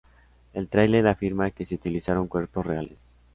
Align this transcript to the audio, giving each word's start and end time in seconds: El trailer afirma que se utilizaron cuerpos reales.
El 0.53 0.67
trailer 0.67 1.05
afirma 1.05 1.51
que 1.51 1.63
se 1.63 1.75
utilizaron 1.75 2.27
cuerpos 2.27 2.65
reales. 2.65 3.13